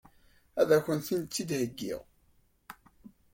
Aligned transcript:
Ad 0.61 0.69
kent-tent-id-iheggi? 0.85 1.93